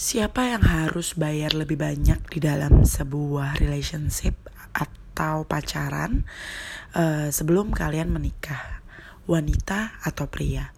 Siapa 0.00 0.48
yang 0.48 0.64
harus 0.64 1.12
bayar 1.12 1.52
lebih 1.52 1.76
banyak 1.76 2.24
di 2.32 2.40
dalam 2.40 2.88
sebuah 2.88 3.60
relationship 3.60 4.32
atau 4.72 5.44
pacaran 5.44 6.24
uh, 6.96 7.28
sebelum 7.28 7.68
kalian 7.68 8.08
menikah? 8.08 8.80
Wanita 9.28 10.00
atau 10.00 10.24
pria? 10.24 10.72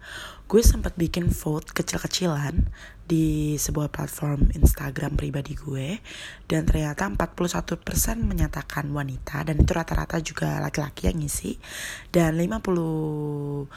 Gue 0.51 0.59
sempat 0.59 0.99
bikin 0.99 1.31
vote 1.31 1.71
kecil-kecilan 1.71 2.67
di 3.07 3.55
sebuah 3.55 3.95
platform 3.95 4.51
Instagram 4.59 5.15
pribadi 5.15 5.55
gue 5.55 6.03
dan 6.51 6.67
ternyata 6.67 7.07
41% 7.07 7.79
menyatakan 8.27 8.91
wanita 8.91 9.47
dan 9.47 9.55
itu 9.55 9.71
rata-rata 9.71 10.19
juga 10.19 10.59
laki-laki 10.59 11.07
yang 11.07 11.23
ngisi 11.23 11.63
dan 12.11 12.35
59% 12.35 13.71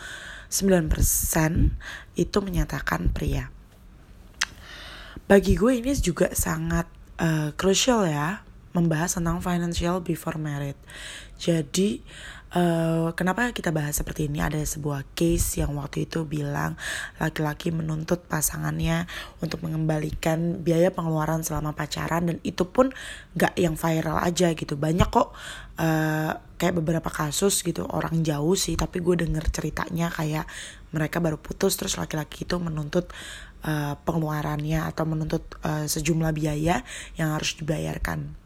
itu 2.18 2.38
menyatakan 2.42 3.14
pria 3.14 3.55
bagi 5.27 5.58
gue 5.58 5.82
ini 5.82 5.93
juga 5.98 6.30
sangat 6.32 6.87
uh, 7.19 7.51
crucial 7.59 8.06
ya 8.06 8.46
membahas 8.70 9.19
tentang 9.19 9.42
financial 9.42 9.98
before 10.05 10.38
marriage. 10.38 10.78
Jadi 11.41 12.01
uh, 12.56 13.12
kenapa 13.12 13.52
kita 13.52 13.69
bahas 13.69 14.01
seperti 14.01 14.33
ini? 14.33 14.41
Ada 14.41 14.65
sebuah 14.65 15.05
case 15.12 15.60
yang 15.60 15.77
waktu 15.77 16.09
itu 16.09 16.24
bilang 16.24 16.80
laki-laki 17.20 17.69
menuntut 17.69 18.24
pasangannya 18.24 19.05
untuk 19.45 19.60
mengembalikan 19.60 20.65
biaya 20.65 20.88
pengeluaran 20.88 21.45
selama 21.45 21.77
pacaran 21.77 22.32
dan 22.32 22.37
itu 22.41 22.65
pun 22.65 22.91
gak 23.37 23.52
yang 23.60 23.77
viral 23.77 24.16
aja 24.24 24.56
gitu. 24.56 24.74
Banyak 24.74 25.09
kok 25.12 25.37
uh, 25.77 26.32
kayak 26.56 26.74
beberapa 26.80 27.12
kasus 27.12 27.60
gitu 27.60 27.84
orang 27.84 28.24
jauh 28.24 28.57
sih 28.57 28.80
tapi 28.80 29.04
gue 29.04 29.29
denger 29.29 29.45
ceritanya 29.52 30.09
kayak 30.09 30.48
mereka 30.96 31.20
baru 31.20 31.37
putus 31.37 31.77
terus 31.77 32.01
laki-laki 32.01 32.48
itu 32.48 32.57
menuntut 32.57 33.12
uh, 33.68 33.95
pengeluarannya 34.09 34.80
atau 34.88 35.04
menuntut 35.04 35.45
uh, 35.60 35.84
sejumlah 35.84 36.32
biaya 36.32 36.80
yang 37.20 37.37
harus 37.37 37.60
dibayarkan. 37.60 38.45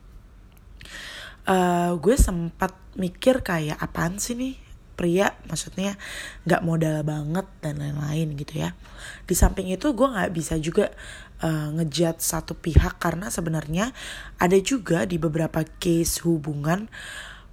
Uh, 1.49 1.97
gue 1.99 2.15
sempat 2.21 2.77
mikir 3.01 3.41
kayak 3.41 3.81
apaan 3.81 4.21
sih 4.21 4.37
nih 4.37 4.55
pria? 4.95 5.33
Maksudnya 5.49 5.97
nggak 6.45 6.63
modal 6.63 7.01
banget 7.01 7.47
dan 7.65 7.81
lain-lain 7.81 8.37
gitu 8.37 8.61
ya. 8.61 8.77
Di 9.25 9.33
samping 9.33 9.73
itu 9.73 9.97
gue 9.97 10.09
nggak 10.09 10.31
bisa 10.37 10.61
juga 10.61 10.93
uh, 11.41 11.73
ngejat 11.81 12.21
satu 12.21 12.53
pihak 12.53 13.01
karena 13.01 13.33
sebenarnya 13.33 13.97
ada 14.37 14.59
juga 14.61 15.09
di 15.09 15.17
beberapa 15.17 15.65
case 15.81 16.21
hubungan 16.29 16.93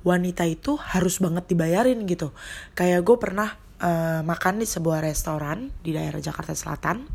wanita 0.03 0.43
itu 0.43 0.75
harus 0.75 1.23
banget 1.23 1.47
dibayarin 1.47 2.03
gitu. 2.03 2.35
Kayak 2.75 3.07
gue 3.07 3.17
pernah 3.17 3.55
uh, 3.79 4.21
makan 4.27 4.59
di 4.59 4.67
sebuah 4.67 4.99
restoran 4.99 5.71
di 5.79 5.95
daerah 5.95 6.19
Jakarta 6.19 6.51
Selatan. 6.51 7.07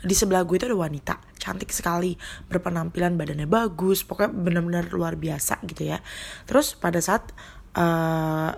Di 0.00 0.14
sebelah 0.16 0.42
gue 0.42 0.56
itu 0.56 0.66
ada 0.66 0.78
wanita 0.80 1.29
cantik 1.40 1.72
sekali 1.72 2.20
berpenampilan 2.52 3.16
badannya 3.16 3.48
bagus 3.48 4.04
pokoknya 4.04 4.30
benar-benar 4.30 4.92
luar 4.92 5.16
biasa 5.16 5.64
gitu 5.64 5.88
ya 5.88 5.98
terus 6.44 6.76
pada 6.76 7.00
saat 7.00 7.32
uh, 7.74 8.52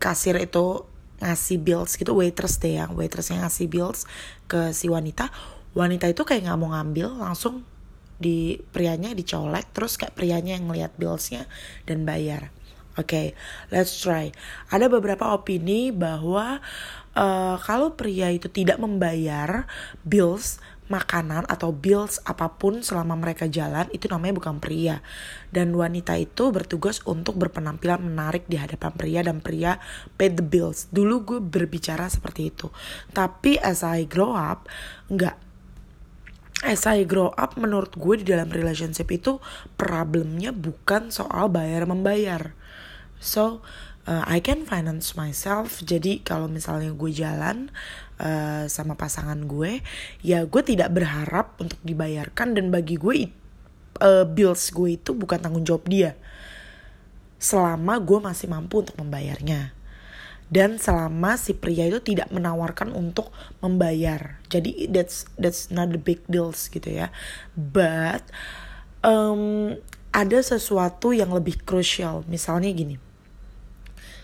kasir 0.00 0.40
itu 0.40 0.88
ngasih 1.22 1.62
bills 1.62 1.94
gitu 1.94 2.16
waitress 2.18 2.58
deh 2.58 2.82
yang 2.82 2.96
waitressnya 2.98 3.46
ngasih 3.46 3.70
bills 3.70 4.08
ke 4.50 4.74
si 4.74 4.90
wanita 4.90 5.30
wanita 5.76 6.10
itu 6.10 6.26
kayak 6.26 6.48
nggak 6.48 6.58
mau 6.58 6.74
ngambil 6.74 7.22
langsung 7.22 7.62
di 8.18 8.58
prianya 8.74 9.14
dicolek 9.14 9.70
terus 9.70 9.94
kayak 9.94 10.14
prianya 10.18 10.58
yang 10.58 10.66
ngeliat 10.70 10.94
billsnya 10.98 11.46
dan 11.86 12.02
bayar 12.02 12.50
Oke, 12.92 13.08
okay, 13.08 13.26
let's 13.72 14.04
try. 14.04 14.36
Ada 14.68 14.84
beberapa 14.92 15.32
opini 15.32 15.88
bahwa 15.88 16.60
uh, 17.16 17.56
kalau 17.64 17.96
pria 17.96 18.28
itu 18.28 18.52
tidak 18.52 18.76
membayar 18.76 19.64
bills 20.04 20.60
makanan 20.92 21.48
atau 21.48 21.72
bills 21.72 22.20
apa 22.28 22.52
pun 22.52 22.84
selama 22.84 23.16
mereka 23.16 23.48
jalan 23.48 23.88
itu 23.96 24.12
namanya 24.12 24.36
bukan 24.36 24.60
pria. 24.60 25.00
Dan 25.48 25.72
wanita 25.72 26.20
itu 26.20 26.52
bertugas 26.52 27.00
untuk 27.08 27.40
berpenampilan 27.40 28.04
menarik 28.04 28.44
di 28.44 28.60
hadapan 28.60 28.92
pria 28.92 29.20
dan 29.24 29.40
pria 29.40 29.80
pay 30.20 30.28
the 30.28 30.44
bills. 30.44 30.92
Dulu 30.92 31.14
gue 31.24 31.40
berbicara 31.40 32.12
seperti 32.12 32.52
itu. 32.52 32.68
Tapi 33.16 33.56
as 33.56 33.80
I 33.80 34.04
grow 34.04 34.36
up 34.36 34.68
enggak 35.08 35.40
as 36.62 36.86
I 36.86 37.02
grow 37.02 37.34
up 37.34 37.58
menurut 37.58 37.98
gue 37.98 38.22
di 38.22 38.26
dalam 38.30 38.52
relationship 38.52 39.10
itu 39.10 39.42
problemnya 39.74 40.54
bukan 40.54 41.10
soal 41.10 41.50
bayar 41.50 41.88
membayar. 41.90 42.54
So 43.18 43.64
uh, 44.06 44.22
I 44.26 44.38
can 44.38 44.66
finance 44.66 45.14
myself. 45.18 45.82
Jadi 45.82 46.22
kalau 46.22 46.46
misalnya 46.46 46.94
gue 46.94 47.10
jalan 47.10 47.70
uh, 48.22 48.64
sama 48.70 48.94
pasangan 48.94 49.36
gue 49.44 49.82
ya 50.22 50.46
gue 50.46 50.62
tidak 50.62 50.94
berharap 50.94 51.58
untuk 51.58 51.76
dibayarkan 51.82 52.54
dan 52.54 52.70
bagi 52.70 52.96
gue 52.96 53.42
uh, 54.00 54.24
bills 54.24 54.72
gue 54.72 54.96
itu 54.96 55.12
bukan 55.12 55.42
tanggung 55.42 55.66
jawab 55.66 55.84
dia. 55.86 56.16
Selama 57.42 57.98
gue 58.02 58.18
masih 58.22 58.50
mampu 58.50 58.86
untuk 58.86 58.96
membayarnya. 58.98 59.74
Dan 60.52 60.76
selama 60.76 61.40
si 61.40 61.56
pria 61.56 61.88
itu 61.88 61.98
tidak 62.04 62.28
menawarkan 62.28 62.92
untuk 62.92 63.32
membayar. 63.64 64.36
Jadi 64.52 64.84
that's 64.92 65.24
that's 65.40 65.72
not 65.72 65.88
the 65.90 66.00
big 66.00 66.20
deals 66.28 66.68
gitu 66.68 66.92
ya. 66.92 67.08
But 67.56 68.20
um, 69.00 69.74
ada 70.12 70.38
sesuatu 70.44 71.16
yang 71.16 71.32
lebih 71.32 71.64
krusial 71.64 72.28
misalnya 72.28 72.68
gini. 72.68 73.00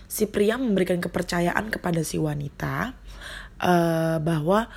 Si 0.05 0.29
pria 0.29 0.57
memberikan 0.57 1.01
kepercayaan 1.01 1.73
kepada 1.73 2.05
si 2.05 2.21
wanita 2.21 2.93
uh, 3.59 4.17
bahwa 4.23 4.67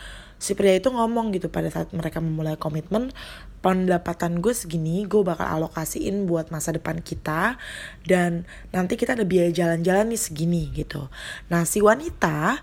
si 0.42 0.58
pria 0.58 0.74
itu 0.74 0.90
ngomong 0.90 1.30
gitu 1.30 1.46
pada 1.46 1.70
saat 1.70 1.94
mereka 1.94 2.18
memulai 2.18 2.58
komitmen 2.58 3.14
pendapatan 3.62 4.42
gue 4.42 4.50
segini 4.50 5.06
gue 5.06 5.22
bakal 5.22 5.46
alokasiin 5.46 6.26
buat 6.26 6.50
masa 6.50 6.74
depan 6.74 6.98
kita 6.98 7.62
dan 8.02 8.42
nanti 8.74 8.98
kita 8.98 9.14
ada 9.14 9.22
biaya 9.22 9.54
jalan-jalan 9.54 10.10
nih 10.10 10.18
segini 10.18 10.74
gitu. 10.74 11.06
Nah 11.46 11.62
si 11.62 11.78
wanita 11.78 12.58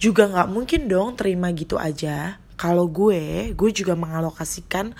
juga 0.00 0.32
nggak 0.32 0.48
mungkin 0.48 0.88
dong 0.88 1.12
terima 1.20 1.52
gitu 1.52 1.76
aja. 1.76 2.40
Kalau 2.56 2.88
gue 2.88 3.52
gue 3.52 3.70
juga 3.76 3.92
mengalokasikan 3.92 4.96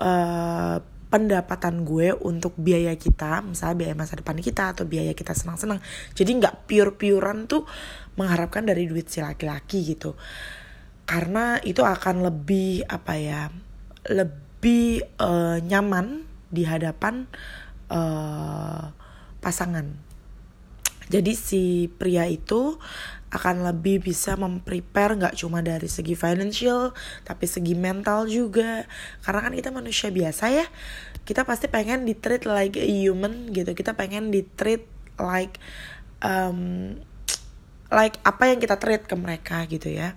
uh, 0.00 0.80
pendapatan 1.08 1.88
gue 1.88 2.12
untuk 2.12 2.52
biaya 2.60 2.92
kita 2.96 3.40
misalnya 3.40 3.76
biaya 3.80 3.94
masa 3.96 4.20
depan 4.20 4.36
kita 4.40 4.76
atau 4.76 4.84
biaya 4.84 5.16
kita 5.16 5.32
senang-senang. 5.32 5.80
Jadi 6.12 6.30
nggak 6.36 6.68
pure-purean 6.68 7.48
tuh 7.48 7.64
mengharapkan 8.20 8.64
dari 8.64 8.84
duit 8.84 9.08
si 9.08 9.24
laki-laki 9.24 9.96
gitu. 9.96 10.12
Karena 11.08 11.56
itu 11.64 11.80
akan 11.80 12.28
lebih 12.28 12.84
apa 12.84 13.14
ya 13.16 13.48
lebih 14.12 15.00
uh, 15.16 15.56
nyaman 15.64 16.28
di 16.52 16.68
hadapan 16.68 17.24
uh, 17.88 18.92
pasangan. 19.40 20.08
Jadi 21.08 21.32
si 21.32 21.88
pria 21.88 22.28
itu 22.28 22.76
akan 23.28 23.66
lebih 23.68 24.00
bisa 24.00 24.40
memprepare 24.40 25.16
nggak 25.20 25.36
cuma 25.36 25.60
dari 25.60 25.86
segi 25.86 26.16
financial 26.16 26.96
tapi 27.24 27.44
segi 27.44 27.76
mental 27.76 28.24
juga. 28.28 28.88
Karena 29.20 29.40
kan 29.44 29.52
kita 29.52 29.70
manusia 29.72 30.08
biasa 30.08 30.48
ya 30.52 30.66
kita 31.28 31.44
pasti 31.44 31.68
pengen 31.68 32.08
di 32.08 32.16
treat 32.16 32.48
like 32.48 32.80
a 32.80 32.88
human 32.88 33.52
gitu. 33.52 33.76
Kita 33.76 33.92
pengen 33.92 34.32
di 34.32 34.48
treat 34.56 34.88
like 35.20 35.60
um, 36.24 36.96
like 37.92 38.16
apa 38.24 38.48
yang 38.48 38.64
kita 38.64 38.80
treat 38.80 39.04
ke 39.04 39.12
mereka 39.12 39.68
gitu 39.68 39.92
ya. 39.92 40.16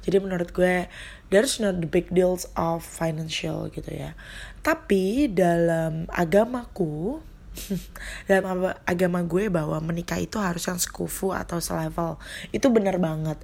Jadi 0.00 0.16
menurut 0.16 0.56
gue 0.56 0.88
there's 1.28 1.60
not 1.60 1.82
the 1.82 1.88
big 1.90 2.08
deals 2.08 2.48
of 2.56 2.80
financial 2.80 3.68
gitu 3.68 3.92
ya. 3.92 4.16
Tapi 4.64 5.28
dalam 5.28 6.08
agamaku 6.08 7.20
dalam 8.28 8.72
agama 8.84 9.24
gue 9.24 9.48
bahwa 9.48 9.78
menikah 9.80 10.20
itu 10.20 10.36
harus 10.38 10.66
yang 10.68 10.80
sekufu 10.80 11.32
atau 11.32 11.58
selevel. 11.58 12.20
Itu 12.52 12.70
benar 12.70 13.00
banget. 13.00 13.40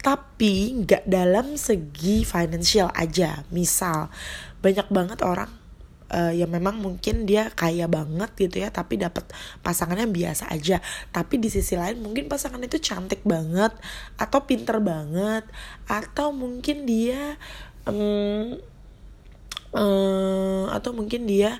Tapi 0.00 0.84
nggak 0.84 1.04
dalam 1.06 1.58
segi 1.58 2.22
financial 2.22 2.90
aja. 2.94 3.44
Misal 3.50 4.08
banyak 4.62 4.88
banget 4.90 5.20
orang 5.22 5.50
uh, 6.10 6.32
ya 6.34 6.46
memang 6.46 6.78
mungkin 6.78 7.26
dia 7.26 7.50
kaya 7.54 7.86
banget 7.90 8.30
gitu 8.38 8.62
ya 8.62 8.70
tapi 8.70 8.98
dapat 9.00 9.26
pasangannya 9.62 10.06
biasa 10.10 10.50
aja. 10.50 10.78
Tapi 11.10 11.38
di 11.42 11.48
sisi 11.50 11.74
lain 11.74 12.02
mungkin 12.02 12.30
pasangan 12.30 12.60
itu 12.62 12.78
cantik 12.78 13.22
banget 13.26 13.74
atau 14.20 14.44
pinter 14.46 14.78
banget 14.82 15.46
atau 15.86 16.30
mungkin 16.30 16.86
dia 16.86 17.38
um, 17.86 18.58
uh, 19.74 20.66
atau 20.72 20.90
mungkin 20.94 21.26
dia 21.26 21.58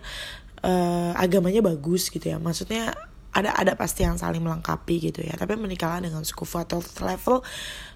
uh, 0.66 1.12
agamanya 1.14 1.62
bagus 1.62 2.10
gitu 2.10 2.26
ya. 2.26 2.42
Maksudnya 2.42 2.90
ada 3.30 3.54
ada 3.54 3.72
pasti 3.78 4.02
yang 4.02 4.18
saling 4.18 4.42
melengkapi 4.42 5.12
gitu 5.12 5.22
ya. 5.22 5.38
Tapi 5.38 5.54
menikahlah 5.54 6.02
dengan 6.02 6.26
suku 6.26 6.42
atau 6.58 6.82
level 6.82 7.46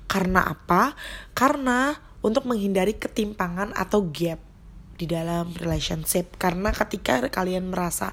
karena 0.07 0.47
apa? 0.47 0.95
Karena 1.35 1.99
untuk 2.23 2.47
menghindari 2.47 2.95
ketimpangan 2.95 3.75
atau 3.75 4.07
gap 4.13 4.39
di 5.01 5.09
dalam 5.09 5.51
relationship. 5.57 6.37
Karena 6.37 6.71
ketika 6.71 7.25
kalian 7.33 7.73
merasa 7.73 8.13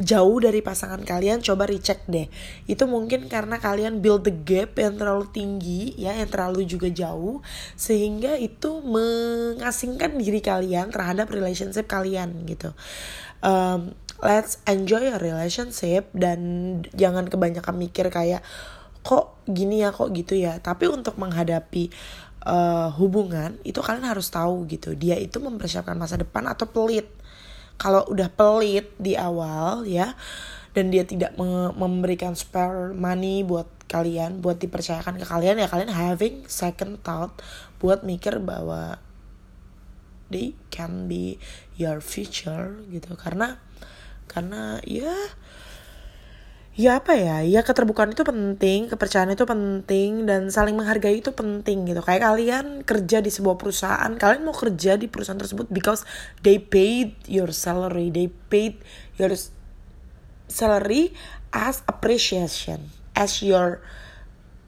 jauh 0.00 0.40
dari 0.40 0.64
pasangan 0.64 1.04
kalian 1.04 1.44
coba 1.44 1.68
recheck 1.68 2.02
deh. 2.08 2.26
Itu 2.64 2.88
mungkin 2.88 3.28
karena 3.28 3.60
kalian 3.60 4.00
build 4.00 4.24
the 4.24 4.34
gap 4.34 4.74
yang 4.80 4.96
terlalu 4.96 5.28
tinggi 5.30 5.92
ya 6.00 6.16
yang 6.16 6.28
terlalu 6.32 6.64
juga 6.64 6.88
jauh 6.88 7.44
sehingga 7.76 8.34
itu 8.40 8.80
mengasingkan 8.80 10.16
diri 10.16 10.40
kalian 10.40 10.88
terhadap 10.90 11.28
relationship 11.28 11.84
kalian 11.86 12.48
gitu. 12.48 12.72
Um, 13.44 13.92
let's 14.24 14.60
enjoy 14.64 15.12
a 15.12 15.20
relationship 15.20 16.08
dan 16.16 16.40
jangan 16.96 17.28
kebanyakan 17.28 17.76
mikir 17.76 18.08
kayak 18.08 18.40
kok 19.00 19.40
gini 19.48 19.84
ya 19.84 19.92
kok 19.92 20.12
gitu 20.16 20.36
ya? 20.36 20.60
Tapi 20.60 20.88
untuk 20.88 21.16
menghadapi 21.16 21.92
uh, 22.44 22.88
hubungan 22.96 23.56
itu 23.64 23.80
kalian 23.80 24.08
harus 24.08 24.32
tahu 24.32 24.64
gitu 24.68 24.96
dia 24.96 25.16
itu 25.20 25.40
mempersiapkan 25.40 25.96
masa 25.96 26.16
depan 26.16 26.48
atau 26.48 26.68
pelit 26.68 27.08
kalau 27.80 28.04
udah 28.12 28.28
pelit 28.28 28.92
di 29.00 29.16
awal 29.16 29.88
ya 29.88 30.12
dan 30.76 30.92
dia 30.92 31.02
tidak 31.02 31.34
memberikan 31.74 32.36
spare 32.36 32.92
money 32.92 33.42
buat 33.42 33.66
kalian 33.90 34.38
buat 34.38 34.60
dipercayakan 34.60 35.18
ke 35.18 35.26
kalian 35.26 35.58
ya 35.58 35.66
kalian 35.66 35.90
having 35.90 36.46
second 36.46 37.02
thought 37.02 37.42
buat 37.82 38.06
mikir 38.06 38.38
bahwa 38.38 39.02
they 40.30 40.54
can 40.70 41.10
be 41.10 41.36
your 41.74 41.98
future 41.98 42.78
gitu. 42.88 43.18
Karena 43.18 43.58
karena 44.30 44.78
ya 44.86 45.12
ya 46.80 47.04
apa 47.04 47.12
ya? 47.12 47.44
Ya 47.44 47.60
keterbukaan 47.60 48.16
itu 48.16 48.24
penting 48.24 48.88
kepercayaan 48.88 49.36
itu 49.36 49.44
penting 49.44 50.24
dan 50.24 50.48
saling 50.48 50.72
menghargai 50.72 51.20
itu 51.20 51.36
penting 51.36 51.84
gitu. 51.84 52.00
Kayak 52.00 52.24
kalian 52.24 52.66
kerja 52.88 53.20
di 53.20 53.28
sebuah 53.28 53.60
perusahaan 53.60 54.08
kalian 54.16 54.48
mau 54.48 54.56
kerja 54.56 54.96
di 54.96 55.04
perusahaan 55.12 55.36
tersebut 55.36 55.68
because 55.68 56.08
they 56.40 56.56
paid 56.56 57.20
your 57.28 57.52
salary. 57.52 58.08
They 58.08 58.32
paid 58.48 58.80
your 59.20 59.36
salary 60.48 61.12
as 61.52 61.84
appreciation 61.84 62.88
as 63.12 63.44
your 63.44 63.84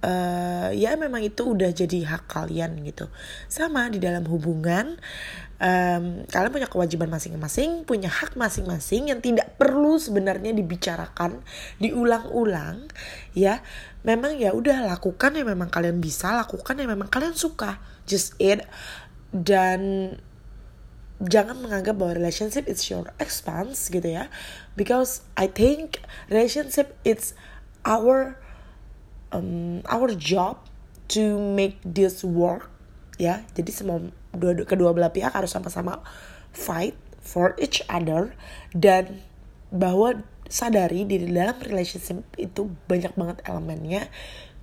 uh, 0.03 0.71
ya 0.75 0.99
memang 0.99 1.23
itu 1.23 1.43
udah 1.47 1.71
jadi 1.71 2.05
hak 2.07 2.29
kalian 2.29 2.83
gitu 2.85 3.09
sama 3.49 3.89
di 3.89 4.03
dalam 4.03 4.27
hubungan 4.29 4.99
um, 5.63 6.27
kalian 6.27 6.51
punya 6.51 6.69
kewajiban 6.69 7.09
masing-masing, 7.09 7.87
punya 7.87 8.11
hak 8.11 8.35
masing-masing 8.35 9.15
yang 9.15 9.23
tidak 9.23 9.55
perlu 9.57 9.97
sebenarnya 9.97 10.51
dibicarakan, 10.51 11.41
diulang-ulang, 11.79 12.91
ya. 13.33 13.63
Memang 14.03 14.35
ya 14.35 14.51
udah 14.51 14.83
lakukan 14.83 15.39
yang 15.39 15.47
memang 15.47 15.71
kalian 15.71 16.03
bisa, 16.03 16.35
lakukan 16.35 16.75
yang 16.75 16.91
memang 16.91 17.07
kalian 17.07 17.39
suka. 17.39 17.79
Just 18.03 18.35
it 18.43 18.67
dan 19.31 20.13
jangan 21.23 21.55
menganggap 21.63 21.95
bahwa 21.95 22.19
relationship 22.19 22.67
is 22.67 22.83
your 22.91 23.15
expense 23.23 23.87
gitu 23.87 24.11
ya. 24.11 24.27
Because 24.75 25.23
I 25.39 25.47
think 25.47 26.03
relationship 26.27 26.99
it's 27.07 27.39
our 27.87 28.43
um, 29.33 29.81
our 29.89 30.13
job 30.15 30.61
to 31.11 31.41
make 31.41 31.81
this 31.85 32.23
work 32.23 32.71
ya. 33.17 33.45
Jadi 33.57 33.71
semua 33.73 33.99
dua, 34.37 34.65
kedua 34.65 34.93
belah 34.93 35.13
pihak 35.13 35.33
harus 35.33 35.53
sama-sama 35.53 36.01
fight 36.53 36.97
for 37.23 37.57
each 37.57 37.81
other 37.89 38.37
dan 38.77 39.25
bahwa 39.73 40.21
sadari 40.53 41.09
di 41.09 41.17
dalam 41.33 41.57
relationship 41.65 42.29
itu 42.37 42.69
banyak 42.85 43.17
banget 43.17 43.41
elemennya 43.49 44.13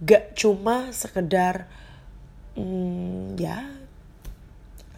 gak 0.06 0.38
cuma 0.38 0.94
sekedar 0.94 1.66
hmm, 2.54 3.34
ya 3.42 3.66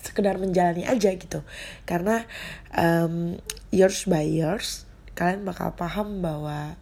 sekedar 0.04 0.36
menjalani 0.36 0.84
aja 0.84 1.16
gitu 1.16 1.46
karena 1.88 2.28
um, 2.76 3.40
years 3.72 4.04
by 4.04 4.26
years 4.26 4.84
kalian 5.16 5.48
bakal 5.48 5.72
paham 5.78 6.20
bahwa 6.20 6.76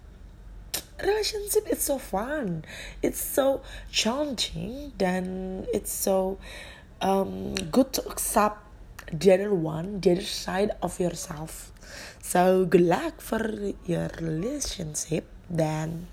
relationship 1.03 1.65
it's 1.67 1.83
so 1.83 1.97
fun 1.97 2.63
it's 3.01 3.21
so 3.21 3.61
challenging 3.91 4.91
then 4.97 5.65
it's 5.73 5.91
so 5.91 6.37
um, 7.01 7.55
good 7.71 7.93
to 7.93 8.05
accept 8.07 8.59
the 9.11 9.33
other 9.33 9.53
one, 9.53 9.99
the 10.01 10.11
other 10.11 10.21
side 10.21 10.71
of 10.81 10.99
yourself. 10.99 11.71
So 12.21 12.65
good 12.65 12.81
luck 12.81 13.21
for 13.21 13.41
your 13.85 14.09
relationship 14.21 15.25
dan 15.49 16.07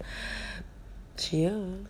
chill. 1.16 1.86